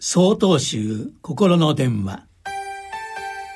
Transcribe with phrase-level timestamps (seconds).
[0.00, 2.24] 総統集心の電話。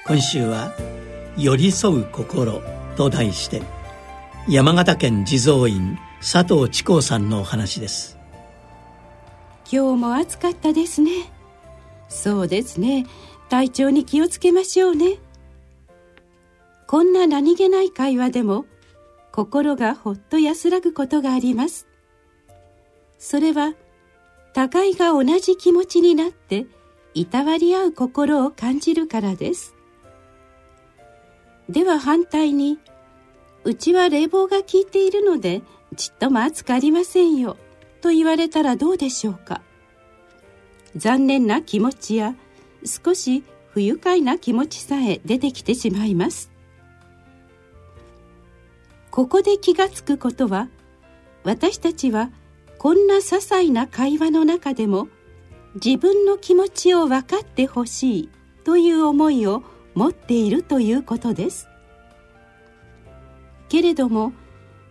[0.09, 0.75] 今週は
[1.39, 2.61] 「寄り添う心」
[2.99, 3.63] と題して
[4.49, 8.19] 山形県地蔵院佐藤智光さんのお話です。
[9.71, 11.33] 今日も暑かったですね。
[12.09, 13.07] そうですね。
[13.49, 15.19] 体調に気をつけましょうね。
[16.89, 18.65] こんな何気ない会話でも
[19.31, 21.87] 心がほっと安らぐことがあります。
[23.17, 23.75] それは
[24.55, 26.67] 互いが同じ気持ちになって
[27.15, 29.75] いたわり合う心を感じるからです。
[31.69, 32.79] では反対に
[33.65, 35.63] うちは冷房が効いているので
[35.97, 37.57] ちっとも暑くありませんよ
[38.01, 39.63] と言われたらどうでしょうか。
[40.97, 42.35] 残念な気持ちや
[42.85, 46.51] 少し不愉快な気持ちさえ出てきてしまいます。
[49.11, 50.69] ここで気がつくことは
[51.45, 52.31] 私たちは
[52.83, 55.07] こんな些細な会話の中でも
[55.77, 58.31] 自分の気持ちを分かってほしい
[58.65, 59.63] という思いを
[59.95, 61.69] 持っているということです。
[63.69, 64.33] けれども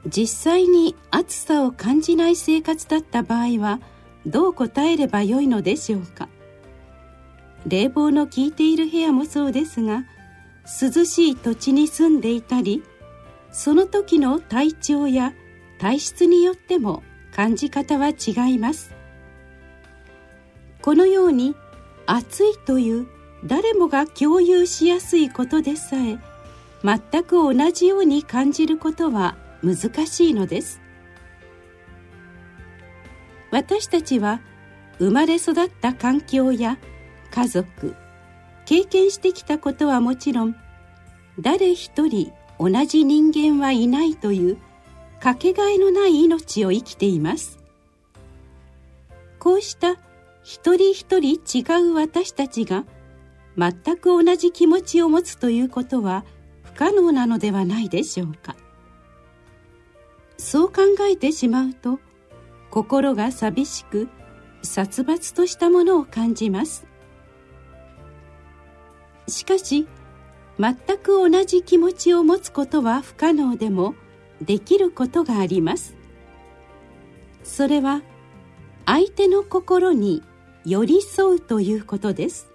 [0.08, 3.82] 実際に暑さを感じない生活だった場合は
[4.26, 6.30] どう答えればよいのでしょうか？
[7.68, 10.06] 冷房の効いている部屋もそうですが
[10.82, 12.84] 涼しい土地に住んでいたり
[13.52, 15.34] その時の体調や
[15.78, 18.94] 体質によっても感じ方は違います。
[20.82, 21.56] このように
[22.06, 23.08] 暑いという
[23.46, 26.18] 誰もが共有しやすいことでさえ
[26.84, 30.82] 全く同じように感じることは難しいのです。
[33.52, 34.42] 私たちは
[34.98, 36.78] 生まれ育った環境や
[37.32, 37.96] 家族
[38.66, 40.56] 経験してきたことはもちろん
[41.40, 44.58] 誰一人同じ人間はいないという
[45.22, 47.60] かけがえのない命を生きています。
[49.38, 49.98] こうした
[50.44, 52.86] 一人一人違う私たちが
[53.56, 56.26] 全く同じ気持ちを持つということは
[56.64, 58.56] 不可能なのではないでしょうか。
[60.40, 62.00] そう考えてしまうと
[62.72, 64.10] 心が寂しく
[64.64, 66.88] 殺伐としたものを感じます。
[69.28, 69.88] しかし
[70.60, 73.94] 全く同じ気持ちを持つことは不可能でも
[74.42, 75.96] できることがあります。
[77.44, 78.02] それは
[78.86, 80.24] 相手の心に
[80.66, 82.52] 寄り添うということです。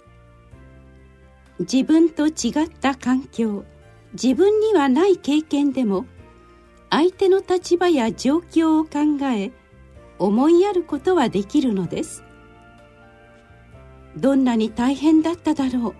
[1.59, 3.65] 自分と違った環境
[4.13, 6.05] 自分にはない経験でも
[6.89, 9.51] 相手の立場や状況を考え
[10.19, 12.23] 思いやることはできるのです。
[14.15, 15.93] どんなに大変だっただろ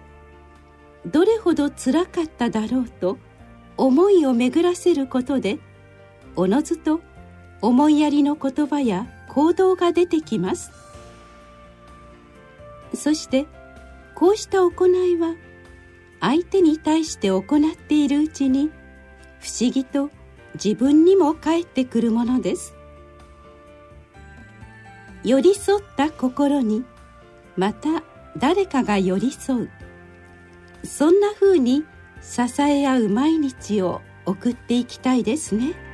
[1.06, 3.18] うどれほどつらかっただろうと
[3.78, 5.60] 思いを巡らせることで
[6.38, 7.02] おのずと
[7.62, 10.72] 思いやりの言葉や行動が出てきます。
[12.94, 13.48] そして
[14.16, 15.36] こうした行いは
[16.22, 18.72] 相手に対して行っているうちに
[19.40, 20.10] 不思議と
[20.54, 22.76] 自分にも返ってくるものです。
[25.24, 26.86] 寄り添った心に
[27.56, 28.04] また
[28.38, 29.70] 誰かが寄り添う。
[30.84, 31.84] そんなふうに
[32.22, 35.87] 支え合う毎日を送っていきたいですね。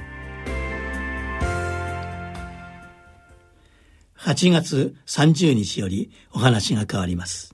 [4.25, 7.53] 8月30日よりお話が変わります。